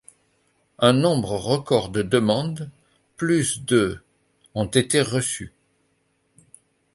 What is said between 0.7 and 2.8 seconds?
Un nombre record de demandes-